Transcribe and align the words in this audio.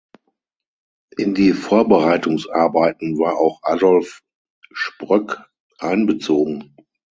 In 1.15 1.35
die 1.35 1.53
Vorbereitungsarbeiten 1.53 3.19
war 3.19 3.37
auch 3.37 3.61
Adolf 3.61 4.21
Sproeck 4.73 5.37
einbezogen. 5.77 6.75